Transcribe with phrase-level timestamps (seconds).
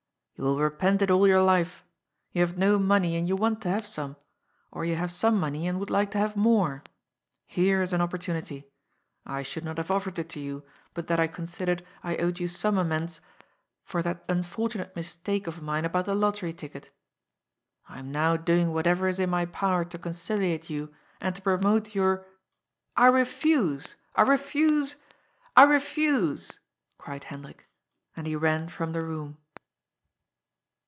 [0.41, 1.83] "You will repent it all your life.
[2.31, 4.15] You have no money and you want to have some.
[4.71, 6.81] Or you have some money and would like to have more.
[7.45, 8.67] Here is an opportunity.
[9.23, 10.63] I should not have offered it to you,
[10.95, 13.21] but that I considered I owed you some amends
[13.85, 16.89] for that unfortunate mistake of mine about the lottery ticket.
[17.87, 21.93] I am now doing whatever is in my power to conciliate you and to promote
[21.93, 22.25] your"
[22.97, 23.95] "I refuse.
[24.15, 24.95] I refuse.
[25.55, 26.59] I refuse!"
[26.97, 27.67] cried Hendrik;
[28.17, 29.37] and he ran from the room.